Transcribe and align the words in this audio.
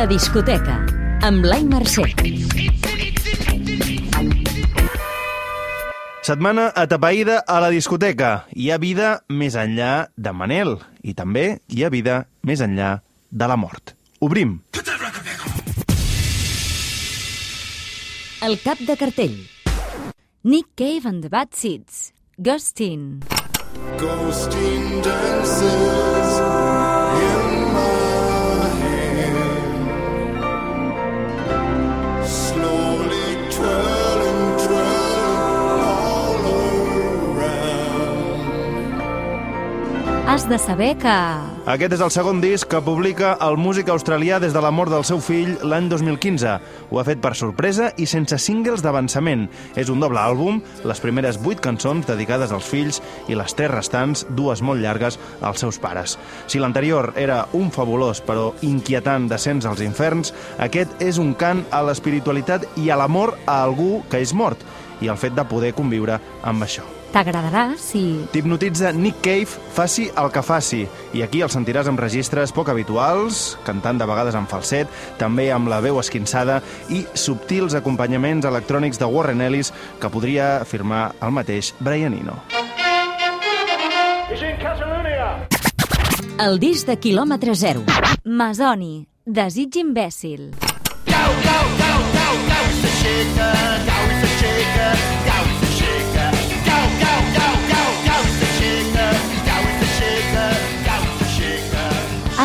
La 0.00 0.06
discoteca, 0.08 0.78
amb 1.28 1.42
Blai 1.44 1.60
Mercè. 1.68 2.06
Setmana 6.24 6.70
atapeïda 6.72 7.42
a 7.44 7.58
la 7.60 7.68
discoteca. 7.68 8.30
Hi 8.56 8.70
ha 8.72 8.78
vida 8.80 9.10
més 9.28 9.58
enllà 9.60 9.90
de 10.16 10.32
Manel 10.32 10.72
i 11.04 11.12
també 11.18 11.44
hi 11.68 11.84
ha 11.84 11.90
vida 11.92 12.14
més 12.48 12.62
enllà 12.64 12.94
de 13.28 13.50
la 13.52 13.58
mort. 13.60 13.92
Obrim. 14.24 14.56
El 18.48 18.56
cap 18.64 18.80
de 18.80 18.96
cartell. 18.96 19.36
Nick 20.48 20.72
Cave 20.80 21.12
and 21.12 21.20
the 21.20 21.28
Bad 21.28 21.52
Seeds. 21.52 22.14
Gustin. 22.38 23.20
Ghosting 24.00 25.02
dances 25.04 25.60
in 25.68 26.19
Has 40.30 40.48
de 40.48 40.60
saber 40.62 40.92
que... 40.94 41.12
Aquest 41.72 41.96
és 41.96 42.02
el 42.04 42.10
segon 42.14 42.38
disc 42.38 42.68
que 42.70 42.78
publica 42.86 43.32
el 43.42 43.56
músic 43.58 43.88
australià 43.90 44.36
des 44.38 44.52
de 44.54 44.60
la 44.62 44.70
mort 44.70 44.92
del 44.94 45.02
seu 45.02 45.18
fill 45.18 45.56
l'any 45.66 45.88
2015. 45.90 46.52
Ho 46.86 47.00
ha 47.00 47.04
fet 47.08 47.18
per 47.18 47.32
sorpresa 47.34 47.88
i 47.98 48.06
sense 48.06 48.38
singles 48.38 48.84
d'avançament. 48.84 49.48
És 49.74 49.90
un 49.90 49.98
doble 49.98 50.22
àlbum, 50.22 50.60
les 50.86 51.02
primeres 51.02 51.40
vuit 51.42 51.58
cançons 51.58 52.06
dedicades 52.06 52.54
als 52.54 52.70
fills 52.70 53.00
i 53.26 53.34
les 53.34 53.56
tres 53.58 53.72
restants, 53.74 54.22
dues 54.38 54.62
molt 54.62 54.78
llargues, 54.78 55.18
als 55.42 55.66
seus 55.66 55.82
pares. 55.82 56.14
Si 56.46 56.62
l'anterior 56.62 57.10
era 57.18 57.40
un 57.58 57.74
fabulós 57.74 58.22
però 58.22 58.52
inquietant 58.62 59.26
descens 59.34 59.66
als 59.66 59.82
inferns, 59.82 60.30
aquest 60.62 60.94
és 61.02 61.18
un 61.18 61.34
cant 61.34 61.66
a 61.74 61.82
l'espiritualitat 61.90 62.70
i 62.78 62.86
a 62.94 63.02
l'amor 63.02 63.34
a 63.48 63.64
algú 63.64 64.04
que 64.06 64.22
és 64.22 64.30
mort 64.30 64.62
i 65.02 65.10
el 65.10 65.18
fet 65.18 65.34
de 65.34 65.48
poder 65.50 65.74
conviure 65.74 66.22
amb 66.46 66.70
això. 66.70 66.86
T'agradarà 67.10 67.74
si... 67.78 68.02
T'hipnotitza 68.30 68.92
Nick 68.94 69.18
Cave, 69.24 69.58
faci 69.74 70.06
el 70.14 70.30
que 70.30 70.42
faci. 70.46 70.84
I 71.16 71.24
aquí 71.26 71.42
el 71.42 71.50
sentiràs 71.50 71.90
amb 71.90 71.98
registres 72.00 72.54
poc 72.54 72.70
habituals, 72.70 73.58
cantant 73.66 73.98
de 73.98 74.06
vegades 74.06 74.38
en 74.38 74.46
falset, 74.50 74.88
també 75.18 75.50
amb 75.50 75.70
la 75.72 75.80
veu 75.82 75.98
esquinçada 75.98 76.60
i 76.88 77.02
subtils 77.18 77.74
acompanyaments 77.74 78.46
electrònics 78.46 79.02
de 79.02 79.10
Warren 79.10 79.42
Ellis 79.42 79.72
que 80.00 80.12
podria 80.12 80.60
afirmar 80.62 81.10
el 81.20 81.34
mateix 81.34 81.74
Brian 81.80 82.14
Eno. 82.14 82.38
El 86.40 86.58
disc 86.62 86.86
de 86.86 86.96
quilòmetre 86.96 87.54
zero. 87.58 87.82
Masoni. 88.24 89.06
Desig 89.26 89.76
imbècil. 89.82 90.52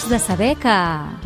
Has 0.00 0.08
de 0.08 0.18
saber 0.18 0.54
que... 0.56 0.74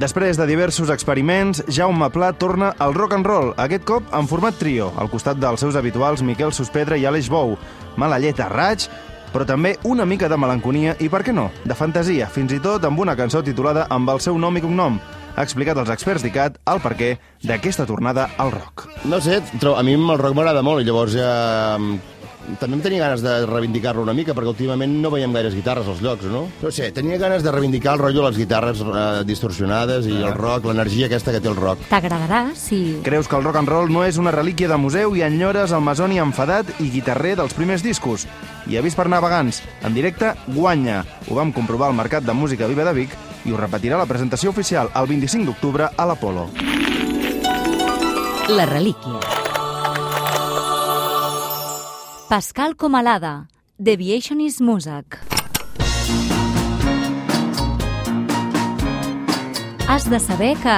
Després 0.00 0.38
de 0.40 0.46
diversos 0.48 0.88
experiments, 0.88 1.58
Jaume 1.68 2.06
Pla 2.08 2.30
torna 2.32 2.70
al 2.80 2.94
rock 2.96 3.12
and 3.12 3.26
roll, 3.28 3.50
aquest 3.60 3.82
cop 3.84 4.06
en 4.16 4.24
format 4.30 4.56
trio, 4.56 4.86
al 4.96 5.10
costat 5.12 5.36
dels 5.36 5.60
seus 5.60 5.76
habituals 5.76 6.22
Miquel 6.24 6.54
Sospedra 6.56 6.96
i 6.96 7.04
Aleix 7.04 7.28
Bou. 7.28 7.52
Mala 8.00 8.16
llet 8.16 8.40
a 8.40 8.46
raig, 8.48 8.86
però 9.34 9.44
també 9.44 9.74
una 9.84 10.06
mica 10.08 10.30
de 10.32 10.38
melanconia 10.40 10.96
i, 11.04 11.10
per 11.12 11.20
què 11.20 11.36
no, 11.36 11.50
de 11.68 11.76
fantasia, 11.76 12.30
fins 12.32 12.56
i 12.56 12.62
tot 12.64 12.88
amb 12.88 13.04
una 13.04 13.12
cançó 13.18 13.44
titulada 13.44 13.84
amb 13.92 14.08
el 14.08 14.24
seu 14.24 14.40
nom 14.40 14.56
i 14.56 14.64
cognom. 14.64 14.96
Ha 15.36 15.44
explicat 15.44 15.76
als 15.76 15.92
experts 15.92 16.24
d'ICAT 16.24 16.56
el 16.72 16.80
perquè 16.80 17.10
d'aquesta 17.44 17.84
tornada 17.84 18.30
al 18.40 18.56
rock. 18.56 18.88
No 19.04 19.20
sé, 19.20 19.42
a 19.52 19.84
mi 19.84 20.00
el 20.00 20.16
rock 20.16 20.32
m'agrada 20.32 20.64
molt 20.64 20.80
i 20.80 20.88
llavors 20.88 21.12
ja... 21.20 21.28
També 22.60 22.76
em 22.76 22.82
tenia 22.84 23.04
ganes 23.04 23.22
de 23.22 23.32
reivindicar-lo 23.46 24.02
una 24.02 24.14
mica, 24.16 24.34
perquè 24.34 24.50
últimament 24.50 24.92
no 25.02 25.10
veiem 25.12 25.32
gaires 25.34 25.54
guitarres 25.54 25.88
als 25.88 26.02
llocs, 26.02 26.26
no? 26.30 26.44
No 26.62 26.72
sé, 26.74 26.90
tenia 26.94 27.18
ganes 27.20 27.44
de 27.44 27.52
reivindicar 27.54 27.94
el 27.94 28.02
rotllo 28.02 28.22
de 28.24 28.30
les 28.30 28.40
guitarres 28.40 28.82
eh, 28.82 29.22
distorsionades 29.28 30.08
i 30.10 30.16
el 30.18 30.34
rock, 30.34 30.66
l'energia 30.66 31.06
aquesta 31.06 31.34
que 31.34 31.40
té 31.42 31.50
el 31.50 31.58
rock. 31.58 31.86
T'agradarà 31.90 32.44
si... 32.58 32.98
Creus 33.06 33.30
que 33.30 33.38
el 33.38 33.46
rock 33.46 33.60
and 33.62 33.70
roll 33.70 33.92
no 33.92 34.04
és 34.06 34.18
una 34.20 34.34
relíquia 34.34 34.70
de 34.70 34.78
museu 34.80 35.16
i 35.16 35.24
enyores 35.26 35.72
el 35.72 35.84
masoni 35.86 36.20
enfadat 36.22 36.70
i 36.82 36.90
guitarrer 36.92 37.36
dels 37.40 37.54
primers 37.58 37.84
discos? 37.86 38.26
I 38.66 38.78
avís 38.78 38.98
per 38.98 39.08
navegants, 39.10 39.62
en 39.82 39.94
directe 39.94 40.34
guanya. 40.48 41.02
Ho 41.28 41.38
vam 41.38 41.54
comprovar 41.54 41.90
al 41.90 41.98
Mercat 41.98 42.26
de 42.26 42.34
Música 42.34 42.70
Viva 42.70 42.86
de 42.86 42.96
Vic 43.02 43.16
i 43.46 43.52
ho 43.52 43.58
repetirà 43.58 43.98
la 43.98 44.06
presentació 44.06 44.50
oficial 44.54 44.90
el 44.94 45.10
25 45.10 45.50
d'octubre 45.50 45.90
a 45.96 46.08
l'Apolo. 46.10 46.50
La 48.52 48.66
relíquia. 48.66 49.41
Pascal 52.32 52.76
Comalada. 52.76 53.48
Deviation 53.76 54.40
is 54.40 54.58
Music. 54.58 55.18
Has 59.86 60.08
de 60.08 60.18
saber 60.18 60.56
que... 60.56 60.76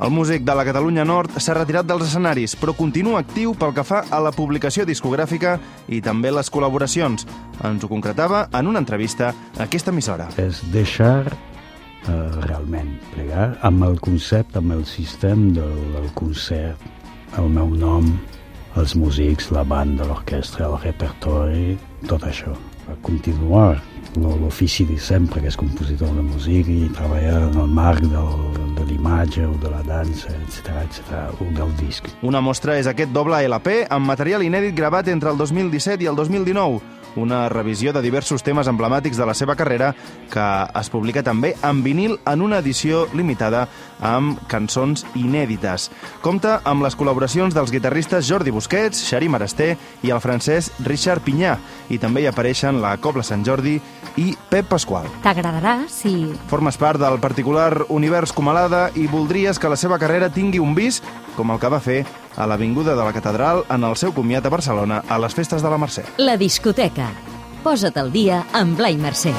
El 0.00 0.10
músic 0.10 0.42
de 0.42 0.56
la 0.58 0.64
Catalunya 0.66 1.04
Nord 1.06 1.38
s'ha 1.38 1.54
retirat 1.54 1.86
dels 1.86 2.08
escenaris, 2.08 2.56
però 2.58 2.74
continua 2.74 3.20
actiu 3.22 3.54
pel 3.54 3.70
que 3.76 3.86
fa 3.86 4.02
a 4.10 4.18
la 4.18 4.32
publicació 4.34 4.82
discogràfica 4.82 5.60
i 5.86 6.02
també 6.02 6.34
les 6.34 6.50
col·laboracions. 6.50 7.22
Ens 7.62 7.86
ho 7.86 7.92
concretava 7.92 8.48
en 8.50 8.66
una 8.66 8.82
entrevista 8.82 9.30
a 9.30 9.62
aquesta 9.62 9.94
emissora. 9.94 10.26
és 10.42 10.58
deixar 10.74 11.22
eh, 11.30 12.30
realment 12.50 12.96
plegar 13.14 13.52
amb 13.62 13.86
el 13.86 14.00
concepte, 14.00 14.58
amb 14.58 14.74
el 14.74 14.82
sistema 14.84 15.54
del, 15.54 15.84
del 16.00 16.10
concert, 16.18 16.82
el 17.38 17.46
meu 17.46 17.70
nom, 17.78 18.10
els 18.76 18.94
músics, 18.96 19.50
la 19.52 19.62
banda, 19.64 20.04
l'orquestra, 20.04 20.66
el 20.68 20.78
repertori, 20.82 21.78
tot 22.06 22.22
això. 22.28 22.52
Continuar 23.02 23.80
lo- 24.16 24.36
l'ofici 24.36 24.84
de 24.86 24.98
sempre, 24.98 25.40
que 25.40 25.48
és 25.48 25.56
compositor 25.56 26.08
de 26.14 26.22
música 26.22 26.70
i 26.70 26.88
treballar 26.94 27.42
en 27.50 27.58
el 27.60 27.66
marc 27.68 28.00
del, 28.00 28.74
de 28.76 28.84
l'imatge 28.86 29.44
o 29.46 29.54
de 29.62 29.70
la 29.70 29.82
dansa, 29.82 30.28
etc 30.46 30.70
etc 30.84 31.40
o 31.40 31.48
del 31.56 31.72
disc. 31.80 32.06
Una 32.22 32.40
mostra 32.40 32.78
és 32.78 32.86
aquest 32.86 33.10
doble 33.12 33.40
LP 33.48 33.86
amb 33.90 34.06
material 34.06 34.42
inèdit 34.46 34.74
gravat 34.76 35.08
entre 35.08 35.30
el 35.30 35.36
2017 35.38 36.04
i 36.04 36.06
el 36.06 36.16
2019, 36.16 36.80
una 37.16 37.48
revisió 37.48 37.92
de 37.92 38.02
diversos 38.04 38.44
temes 38.46 38.68
emblemàtics 38.70 39.18
de 39.18 39.26
la 39.26 39.34
seva 39.34 39.56
carrera 39.56 39.92
que 40.32 40.46
es 40.80 40.90
publica 40.92 41.24
també 41.26 41.54
en 41.64 41.82
vinil 41.84 42.18
en 42.26 42.42
una 42.44 42.60
edició 42.62 43.06
limitada 43.16 43.66
amb 44.00 44.40
cançons 44.50 45.06
inèdites. 45.16 45.90
Compta 46.22 46.60
amb 46.64 46.84
les 46.84 46.96
col·laboracions 46.98 47.56
dels 47.56 47.72
guitarristes 47.72 48.28
Jordi 48.28 48.52
Busquets, 48.54 49.02
Xarí 49.08 49.30
Marasté 49.32 49.74
i 50.04 50.12
el 50.12 50.20
francès 50.20 50.70
Richard 50.84 51.24
Pinyà, 51.24 51.56
i 51.88 51.98
també 52.02 52.22
hi 52.22 52.30
apareixen 52.30 52.80
la 52.82 52.96
Cobla 53.00 53.24
Sant 53.26 53.44
Jordi 53.46 53.78
i 54.20 54.30
Pep 54.50 54.68
Pasqual. 54.70 55.08
T'agradarà 55.24 55.78
si... 55.92 56.14
Formes 56.50 56.78
part 56.80 57.00
del 57.00 57.18
particular 57.20 57.86
univers 57.88 58.32
Comalada 58.36 58.88
i 58.96 59.06
voldries 59.10 59.58
que 59.58 59.72
la 59.72 59.80
seva 59.80 60.00
carrera 60.02 60.32
tingui 60.32 60.62
un 60.62 60.74
vis 60.76 61.02
com 61.36 61.52
el 61.52 61.60
que 61.60 61.72
va 61.72 61.82
fer 61.84 62.02
a 62.36 62.46
l'Avinguda 62.46 62.94
de 62.94 63.04
la 63.04 63.14
Catedral 63.16 63.64
en 63.72 63.84
el 63.88 63.96
seu 63.96 64.12
comiat 64.12 64.46
a 64.46 64.52
Barcelona 64.52 65.02
a 65.08 65.18
les 65.18 65.34
festes 65.34 65.64
de 65.64 65.72
la 65.72 65.80
Mercè. 65.80 66.04
La 66.18 66.36
discoteca. 66.36 67.10
Posa't 67.64 67.98
al 67.98 68.12
dia 68.14 68.44
amb 68.52 68.76
Blai 68.78 69.00
Mercè. 69.00 69.34